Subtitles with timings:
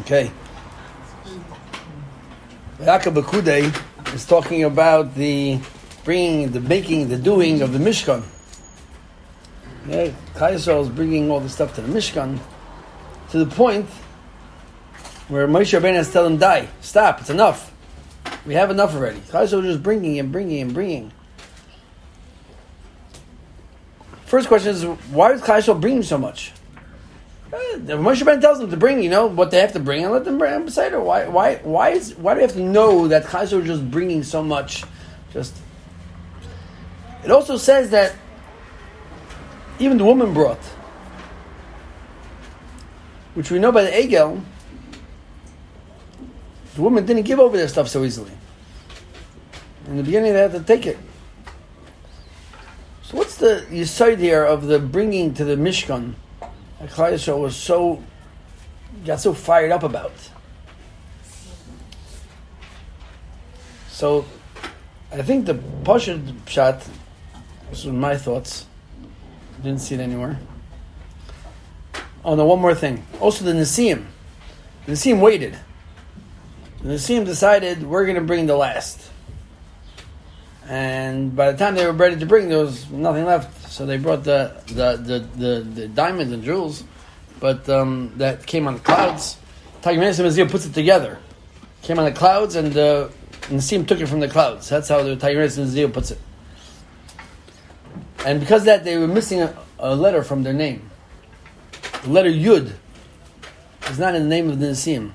[0.00, 0.30] Okay.
[2.78, 5.58] Vayakhel Bakudei is talking about the
[6.04, 8.22] bringing, the making, the doing of the Mishkan.
[9.88, 10.12] Yeah,
[10.50, 12.38] is bringing all the stuff to the Mishkan
[13.30, 13.86] to the point
[15.28, 17.72] where Moshe Rabbeinu has to tell him, die, stop, it's enough.
[18.46, 19.18] We have enough already.
[19.20, 21.12] Chayesel is just bringing and bringing and bringing.
[24.26, 26.52] First question is, why is Chayesel bringing so much?
[27.54, 30.12] Uh, Moshe Rabbeinu tells them to bring, you know, what they have to bring, and
[30.12, 31.00] let them bring beside her.
[31.00, 34.24] Why, why, why is, why do we have to know that Chayesel is just bringing
[34.24, 34.82] so much?
[35.32, 35.54] Just,
[37.22, 38.14] it also says that
[39.78, 40.62] even the woman brought,
[43.34, 44.42] which we know by the Egel,
[46.74, 48.32] the woman didn't give over their stuff so easily.
[49.86, 50.98] In the beginning, they had to take it.
[53.02, 56.14] So, what's the side here of the bringing to the Mishkan
[56.86, 58.02] that Klai was so
[59.04, 60.12] got so fired up about?
[63.88, 64.24] So,
[65.12, 66.86] I think the Pasha shot.
[67.70, 68.66] This was my thoughts.
[69.62, 70.38] Didn't see it anywhere.
[72.24, 72.44] Oh no!
[72.44, 73.06] One more thing.
[73.20, 74.06] Also, the Nisim.
[74.86, 75.58] The Nisim waited.
[76.82, 79.10] The Nisim decided we're going to bring the last.
[80.66, 83.70] And by the time they were ready to bring, there was nothing left.
[83.70, 86.84] So they brought the the the, the, the diamonds and jewels,
[87.40, 89.36] but um, that came on the clouds.
[89.82, 91.18] Tagmanis Museum puts it together.
[91.82, 93.08] Came on the clouds, and uh,
[93.48, 94.68] Nisim took it from the clouds.
[94.70, 96.18] That's how the Tagmanis Museum puts it.
[98.24, 100.90] And because that, they were missing a, a letter from their name.
[102.04, 102.72] The letter Yud
[103.90, 105.12] is not in the name of the Nisim.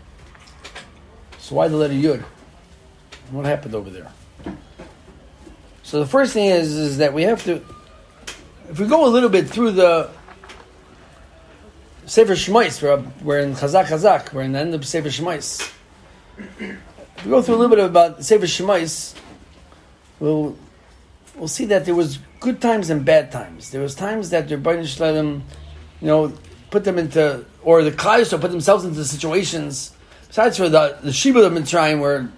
[1.39, 2.21] So why the letter Yud?
[3.31, 4.11] What happened over there?
[5.89, 7.63] So the first thing is, is that we have to,
[8.69, 10.11] if we go a little bit through the
[12.05, 15.73] Sefer Shemos, we're, we're in Chazak Chazak, we're in the end of Sefer Shemos.
[16.37, 19.15] If we go through a little bit about Sefer Shemos,
[20.19, 20.55] we'll,
[21.35, 23.71] we'll see that there was good times and bad times.
[23.71, 25.43] There was times that the Rebbeinu Shalom,
[26.01, 26.33] you know,
[26.69, 29.95] put them into, or the Klai put themselves into situations,
[30.27, 32.31] besides for the, the Shibud of Mitzrayim, where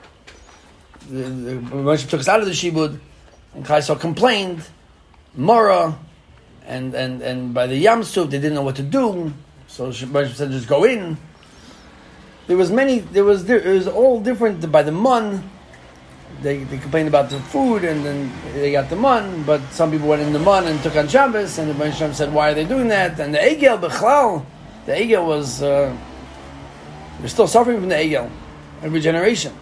[1.09, 2.97] the, the Moshe took us out of the Shibud,
[3.53, 4.67] and Klai complained,
[5.35, 5.97] Mara,
[6.65, 9.33] and, and, and by the Yam Suf, they didn't know what to do,
[9.67, 11.17] so Moshe said, just go in.
[12.47, 15.49] There was many, there was, there, it was all different by the Mun,
[16.41, 20.07] they, they complained about the food and then they got the mun, but some people
[20.07, 22.65] went in the mun and took on Shabbos, and the Shem said, why are they
[22.65, 23.19] doing that?
[23.19, 24.45] And the Egel, Bechlal,
[24.85, 25.95] the Egel was, uh,
[27.19, 28.29] we're still suffering from the Egel
[28.81, 29.53] every generation.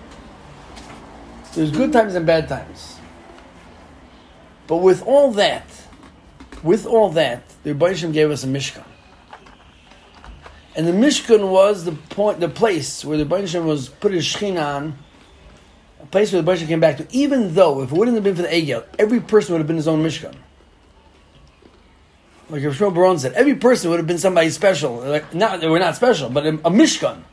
[1.53, 2.98] There's good times and bad times.
[4.69, 5.65] But with all that,
[6.61, 8.85] with all that, the Rebbe Shem gave us a Mishkan.
[10.75, 14.23] And the Mishkan was the point, the place where the Rebbe Shem was put his
[14.23, 14.97] Shechina on,
[15.99, 18.35] a place where the Baruch came back to, even though if it wouldn't have been
[18.35, 20.35] for the Egel, every person would have been his own Mishkan.
[22.51, 24.97] Like Shmuel Baron said, every person would have been somebody special.
[24.97, 27.23] Like, not, they were not special, but a, a Mishkan.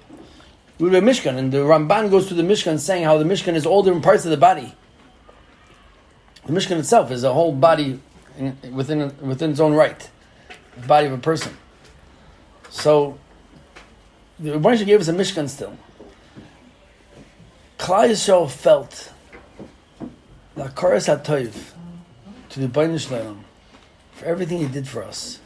[0.78, 1.36] It would be a Mishkan.
[1.36, 4.24] And the Ramban goes through the Mishkan saying how the Mishkan is all different parts
[4.24, 4.74] of the body.
[6.46, 7.98] The Mishkan itself is a whole body
[8.38, 10.08] in, within, within its own right.
[10.76, 11.56] The body of a person.
[12.70, 13.18] So,
[14.38, 15.76] the Rebbe gave us a Mishkan still.
[17.78, 19.12] Klal Yisrael felt
[20.54, 21.72] the Akaras HaToiv
[22.50, 23.44] to the Bain Shalom
[24.12, 25.40] for everything he did for us,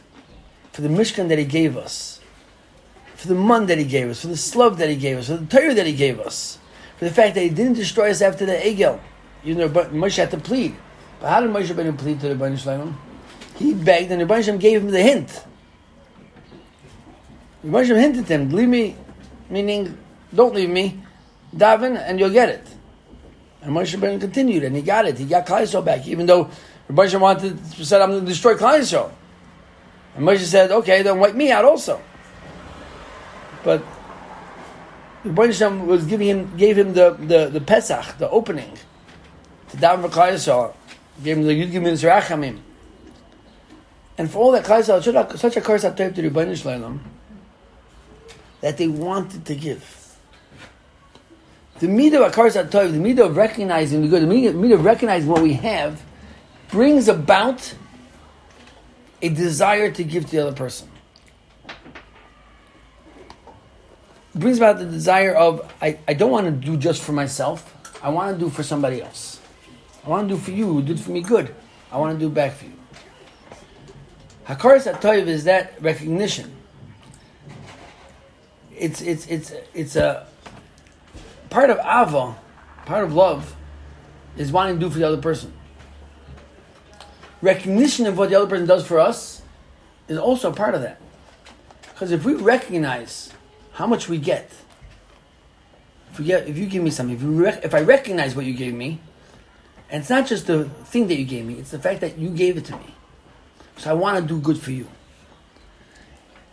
[0.71, 2.21] for the Mishkan that he gave us,
[3.15, 5.37] for the Mun that he gave us, for the Slav that he gave us, for
[5.37, 6.59] the Torah that he gave us,
[6.97, 8.99] for the fact that he didn't destroy us after the Egel.
[9.43, 10.75] You know, but Moshe had to plead.
[11.21, 12.97] But how did Moshe Rabbeinu plead to the Bain Shalom?
[13.55, 15.45] He begged, and the Shalom gave him the hint.
[17.63, 18.95] The Shalom hinted him, leave me,
[19.47, 19.95] meaning,
[20.33, 20.99] don't leave me,
[21.55, 22.67] daven and you'll get it.
[23.61, 25.19] And Moshe Rabbeinu continued, and he got it.
[25.19, 26.49] He got Klai back, even though
[26.89, 29.11] Moshe wanted said, "I'm going to destroy Klai
[30.15, 32.01] And Moshe said, "Okay, then wipe me out also."
[33.63, 33.83] But
[35.23, 38.75] Moshe was giving him, gave him the, the, the Pesach, the opening,
[39.69, 40.39] to daven for Klai
[41.23, 42.59] Gave him the Yud Gimel Rachamim.
[44.17, 47.01] And for all that Klai such a curse to the Shalom,
[48.61, 50.01] that they wanted to give
[51.81, 55.27] the midah of akaras tov, the midah of recognizing the good, the midah of recognizing
[55.27, 56.03] what we have,
[56.69, 57.73] brings about
[59.19, 60.87] a desire to give to the other person.
[64.35, 67.75] It brings about the desire of I, I don't want to do just for myself.
[68.03, 69.40] I want to do for somebody else.
[70.03, 71.53] I want to do for you who did for me good.
[71.91, 72.79] I want to do back for you.
[74.47, 76.57] Hakaras tov is that recognition
[78.81, 80.25] it's it's it's it's a
[81.51, 82.35] part of ava,
[82.85, 83.55] part of love,
[84.35, 85.53] is wanting to do for the other person.
[87.41, 89.43] Recognition of what the other person does for us
[90.07, 90.99] is also a part of that.
[91.83, 93.31] Because if we recognize
[93.73, 94.51] how much we get,
[96.11, 98.53] if, we get, if you give me something, if, rec- if I recognize what you
[98.53, 98.99] gave me,
[99.91, 102.29] and it's not just the thing that you gave me, it's the fact that you
[102.29, 102.95] gave it to me.
[103.77, 104.87] So I want to do good for you.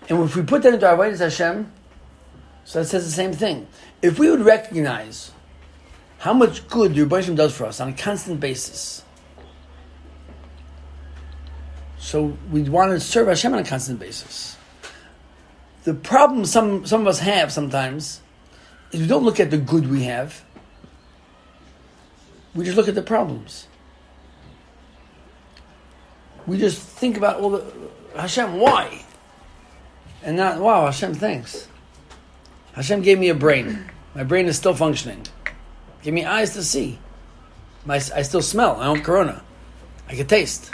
[0.09, 1.71] And if we put that into our Avodah Hashem,
[2.65, 3.69] so it says the same thing.
[4.03, 5.31] If we would recognize
[6.19, 9.05] how much good the Rebbe does for us on a constant basis,
[11.99, 14.57] so we want to serve Hashem on a constant basis.
[15.85, 18.21] The problem some, some of us have sometimes
[18.91, 20.45] is we don't look at the good we have,
[22.59, 23.69] we just look at the problems.
[26.45, 27.65] We just think about all the
[28.17, 29.05] Hashem, why?
[30.25, 31.69] And not, wow, Hashem, thanks.
[32.73, 33.89] Hashem gave me a brain.
[34.13, 35.25] My brain is still functioning.
[36.03, 36.99] Give me eyes to see.
[37.87, 38.75] My, I still smell.
[38.81, 39.45] I don't corona.
[40.09, 40.73] I can taste.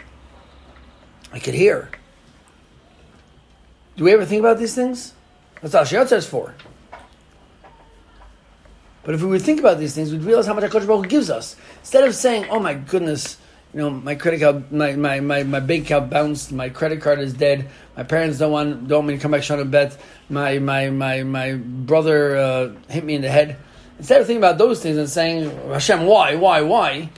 [1.35, 1.91] I can hear.
[3.99, 5.13] Do we ever think about these things?
[5.61, 6.55] That's all Shirat says for.
[9.05, 11.11] But if we would think about these things, we'd realize how much HaKadosh Baruch Hu
[11.11, 11.57] gives us.
[11.81, 13.37] Instead of saying, oh my goodness,
[13.75, 17.19] you know, my credit card, my, my, my, my bank account bounced, my credit card
[17.19, 19.99] is dead, my parents don't want, don't want me to come back to bet,
[20.31, 23.59] my, my, my, my brother uh, hit me in the head.
[23.99, 27.11] Instead of thinking about those things and saying, Hashem, why, why, why?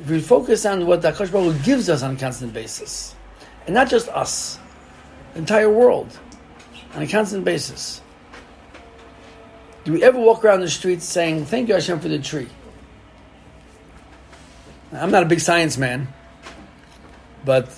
[0.00, 3.14] If we focus on what the HaKadosh Baruch Hu gives us on a constant basis,
[3.66, 4.58] and not just us,
[5.34, 6.16] the entire world,
[6.94, 8.00] on a constant basis.
[9.88, 12.46] Do we ever walk around the streets saying, Thank you, Hashem, for the tree?
[14.92, 16.08] I'm not a big science man,
[17.42, 17.70] but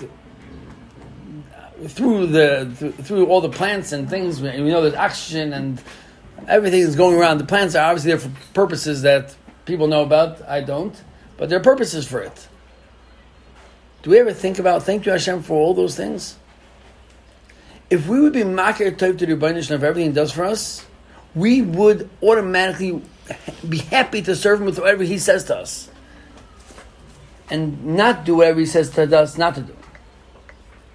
[1.86, 5.80] through the through all the plants and things, we know there's oxygen and
[6.48, 7.38] everything is going around.
[7.38, 10.42] The plants are obviously there for purposes that people know about.
[10.48, 11.00] I don't,
[11.36, 12.48] but there are purposes for it.
[14.02, 16.36] Do we ever think about thank you Hashem for all those things?
[17.88, 20.84] If we would be makir to the abundance of everything He does for us,
[21.34, 23.02] we would automatically
[23.68, 25.88] be happy to serve Him with whatever He says to us,
[27.50, 29.76] and not do whatever He says to us not to do,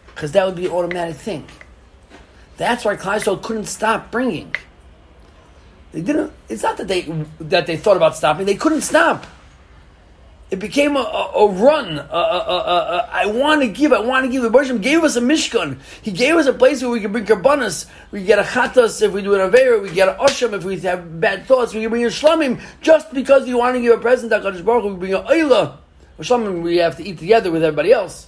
[0.07, 1.47] because that would be an automatic thing.
[2.57, 4.55] That's why Kleisel couldn't stop bringing.
[5.91, 6.31] They didn't.
[6.49, 7.01] It's not that they
[7.39, 8.45] that they thought about stopping.
[8.45, 9.25] They couldn't stop.
[10.51, 11.97] It became a, a, a run.
[11.97, 13.91] A, I want to give.
[13.91, 14.43] I want to give.
[14.43, 15.79] The Bershom gave us a mishkan.
[16.03, 17.87] He gave us a place where we can bring karbanas.
[18.11, 19.81] We get a chatas if we do an avera.
[19.81, 21.73] We get a osham if we have bad thoughts.
[21.73, 24.31] We can bring a shlamim just because you want to give a present.
[24.31, 25.77] Hakadosh Baruch we bring a oila.
[26.19, 28.27] Shlamim we have to eat together with everybody else.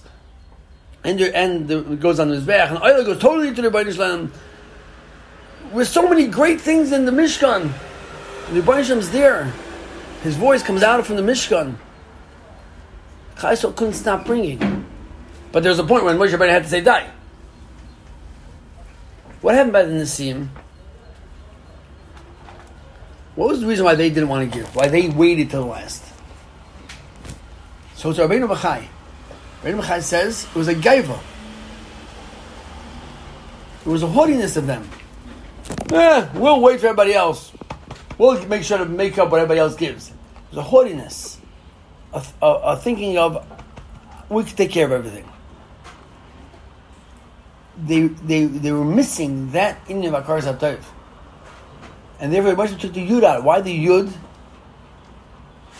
[1.04, 3.92] And there, and the, it goes on the mizbeach, and oila goes totally to the
[3.92, 4.32] Shalom.
[5.72, 7.72] With so many great things in the mishkan,
[8.50, 9.52] the Rebbeinu there.
[10.22, 11.76] His voice comes out from the mishkan.
[13.38, 14.84] Chaisel couldn't stop bringing.
[15.52, 17.08] But there's a point when Moshe Rabbeinu had to say, die.
[19.40, 20.48] What happened by the Nisim?
[23.36, 24.74] What was the reason why they didn't want to give?
[24.74, 26.04] Why they waited till the last?
[27.94, 28.84] So it's Rabbeinu Bachai.
[29.62, 31.20] Rabbeinu Bachai says it was a gaiva.
[33.86, 34.88] It was a haughtiness of them.
[35.92, 37.52] Eh, we'll wait for everybody else.
[38.18, 40.08] We'll make sure to make up what everybody else gives.
[40.08, 40.16] It
[40.50, 41.37] was a haughtiness
[42.12, 43.46] a, a, thinking of
[44.28, 45.28] we could take care of everything.
[47.80, 50.82] They, they, they were missing that in the Akar Satayv.
[52.20, 53.44] And therefore, Moshe took the Yud out.
[53.44, 54.12] Why the Yud?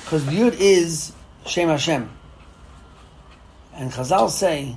[0.04, 1.12] Because the Yud is
[1.44, 2.08] Shem Hashem.
[3.75, 4.76] And Chazal say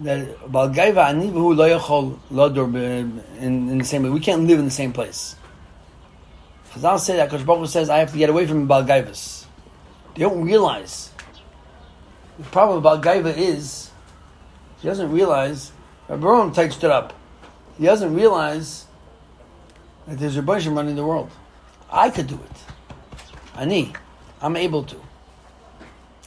[0.00, 2.64] that Balgaiva Anivahu lo yachol lodor
[3.38, 4.10] in the same way.
[4.10, 5.34] We can't live in the same place.
[6.72, 9.43] Chazal say that Kosh Baruch says, I have to get away from Balgaivas.
[10.14, 11.10] They don't realize.
[12.38, 13.90] The problem about Gaiva is
[14.80, 15.72] he doesn't realize.
[16.08, 17.14] Rabbi takes it up.
[17.78, 18.86] He doesn't realize
[20.06, 21.30] that there's a bunch of running the world.
[21.90, 22.56] I could do it.
[23.56, 23.92] Ani,
[24.40, 24.96] I'm able to.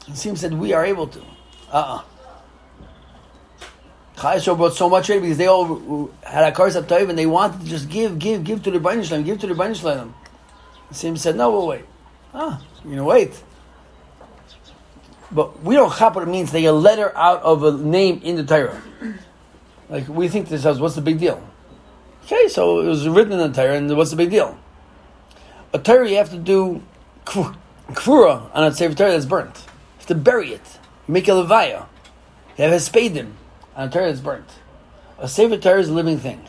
[0.07, 1.19] It seems that we are able to.
[1.71, 2.03] Uh uh-uh.
[4.17, 7.67] Chayesho brought so much because they all had a curse of and they wanted to
[7.67, 10.15] just give, give, give to the Bain give to the Bain Shalom.
[10.89, 11.85] Sim said, no, we'll wait.
[12.33, 13.43] Ah, going to wait.
[15.31, 16.51] But we don't it means.
[16.51, 18.81] They a letter out of a name in the Torah.
[19.89, 21.41] Like we think to ourselves, what's the big deal?
[22.25, 24.57] Okay, so it was written in the Torah, and what's the big deal?
[25.73, 26.81] A Torah you have to do
[27.25, 29.55] kvura on a Sefer Torah that's burnt.
[29.55, 30.79] You have to bury it.
[31.07, 31.87] Make a levaya.
[32.57, 33.31] You have a spadim
[33.75, 34.49] on a Torah that's burnt.
[35.19, 36.45] A Sefer Torah is a living thing.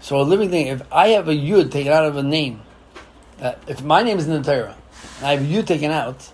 [0.00, 2.62] So a living thing, if I have a yud taken out of a name,
[3.40, 4.76] uh, if my name is in the Torah,
[5.18, 6.32] and I have yud taken out,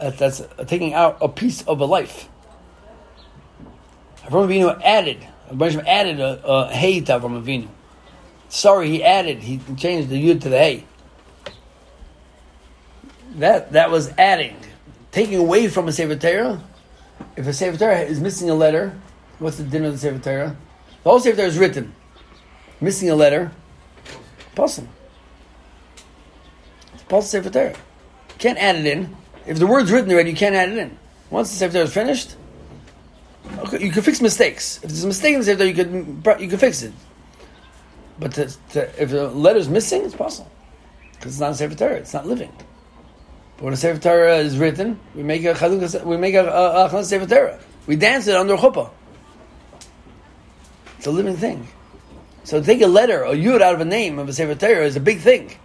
[0.00, 2.28] that's taking out a piece of a life.
[4.24, 7.68] Avram Avinu added, Abraham added a, a hay to Avram Avinu.
[8.48, 10.84] Sorry, he added, he changed the yud to the hay.
[13.36, 14.56] That that was adding,
[15.12, 16.62] taking away from a Sefer Torah.
[17.36, 18.98] If a Sefer Torah is missing a letter,
[19.38, 20.56] what's the din of the Sefer Torah?
[21.02, 21.94] The whole Sefer Torah is written.
[22.80, 23.50] Missing a letter,
[24.54, 24.88] possible.
[26.94, 27.76] It's possible Sefer Torah.
[28.38, 29.16] Can't add it in.
[29.48, 30.98] If the word's written already, you can't add it in.
[31.30, 32.36] Once the Sefer is finished,
[33.60, 34.76] okay, you can fix mistakes.
[34.82, 36.92] If there's a mistake in the Sefer you can you can fix it.
[38.18, 40.50] But to, to, if the letter's missing, it's possible
[41.12, 41.94] because it's not a Sefer Torah.
[41.94, 42.52] It's not living.
[43.56, 46.94] But when a Sefer Torah is written, we make a chaluk, we make a, a,
[46.94, 47.58] a Sefer Torah.
[47.86, 48.90] We dance it under chuppah.
[50.98, 51.66] It's a living thing.
[52.44, 54.54] So to take a letter, or a yud out of a name of a Sefer
[54.56, 55.56] Torah is a big thing.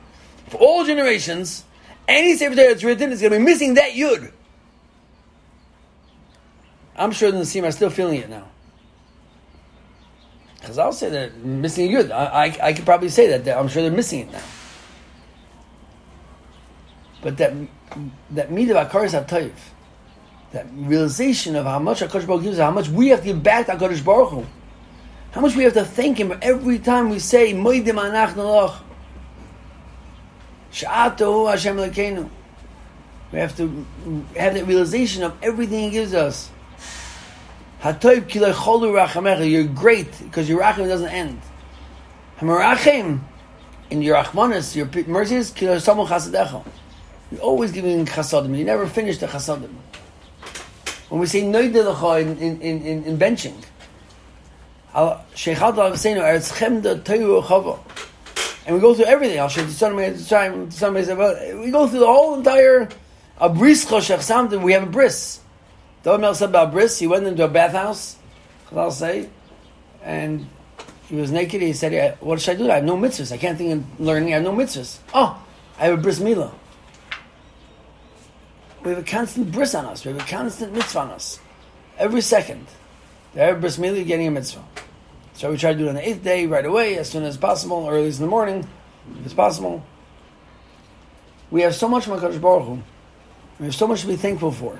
[0.48, 1.66] For all generations,
[2.08, 4.32] any Sefer Torah that's written is going to be missing that yud.
[6.96, 8.48] I'm sure the Nasim are still feeling it now.
[10.60, 12.12] Because I'll say that missing a yud.
[12.12, 13.58] I, I, I could probably say that.
[13.58, 14.44] I'm sure they're missing it now.
[17.22, 17.54] But that
[18.32, 19.54] that midah akaris hatoiv,
[20.52, 23.42] that realization of how much Hakadosh Baruch gives, us, how much we have to give
[23.42, 24.46] back to Hakadosh Baruch Hu,
[25.32, 28.83] how much we have to thank Him every time we say Moedim Anach Naloch,
[30.74, 32.30] Hashem Lekenu.
[33.32, 33.86] We have to
[34.38, 36.50] have that realization of everything He gives us.
[37.82, 39.50] Hatoiv kilei cholu rachamecha.
[39.50, 41.42] You're great because your rachim doesn't end.
[42.40, 43.22] Hamarachim
[43.90, 46.64] in your achmanis, your mercies kilei samu chasadecha.
[47.32, 48.58] You're always giving chasadim.
[48.58, 49.70] You never finish the chasadim.
[51.10, 53.64] When we say noidelecha in, in, in, in benching,
[54.94, 57.80] Sheikhad Lavasenu Eretz Chemda Teiru Chava.
[58.66, 59.40] And we go through everything.
[59.40, 62.90] I'll show you some somebody said, well we go through the whole entire
[63.38, 65.40] a bris choshech We have a bris.
[66.04, 67.00] The Omer said about bris.
[67.00, 68.18] He went into a bathhouse.
[68.76, 69.30] I'll say,
[70.02, 70.48] and
[71.08, 71.62] he was naked.
[71.62, 72.72] He said, "What should I do?
[72.72, 73.32] I have no mitzvahs.
[73.32, 74.30] I can't think of learning.
[74.30, 75.00] I have no mitzvahs.
[75.14, 75.42] Oh,
[75.78, 76.52] I have a bris milah.
[78.84, 80.06] We have a constant bris on us.
[80.06, 81.40] We have a constant mitzvah on us.
[81.98, 82.66] Every second.
[83.36, 84.64] Every bris milah, getting a mitzvah.
[85.34, 87.38] So we try to do it on the eighth day, right away, as soon as
[87.38, 88.68] possible, early in the morning,
[89.20, 89.84] if it's possible.
[91.50, 92.84] We have so much from Baruch Hu.
[93.60, 94.80] We have so much to be thankful for.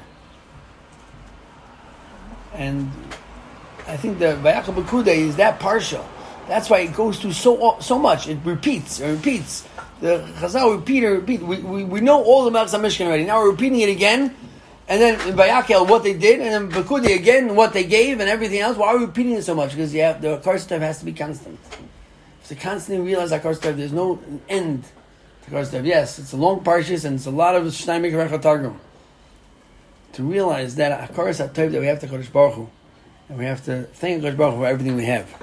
[2.54, 2.92] And
[3.88, 6.08] I think the Vayakal Bekude is that partial.
[6.48, 8.28] That's why it goes through so so much.
[8.28, 9.68] It repeats it repeats.
[10.02, 11.42] The Chazal repeat repeat.
[11.42, 13.24] We, we, we know all the Melchus Mishkan already.
[13.24, 14.36] Now we're repeating it again.
[14.88, 18.30] And then in Bayakel, what they did, and then Bakudi again, what they gave, and
[18.30, 18.78] everything else.
[18.78, 19.72] Why are we repeating it so much?
[19.72, 21.58] Because yeah, the Karstev has to be constant.
[22.42, 24.84] If they constantly realize that Karstev, there's no end
[25.46, 25.86] to Karstev.
[25.86, 28.78] Yes, it's a long parshas, and it's a lot of Shnaimik Rechatargum.
[30.14, 32.70] To realize that Akaras HaTov, that we have to Kodesh Baruch Hu,
[33.30, 35.34] and we have to thank Kodesh Baruch Hu for everything we have.